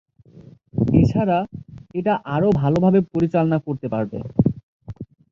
এছাড়া, 0.93 1.37
এটা 1.95 2.13
আরও 2.35 2.49
ভালোভাবে 2.61 2.99
পরিচালনা 3.13 3.57
করতে 3.65 3.87
পারবে। 3.93 4.17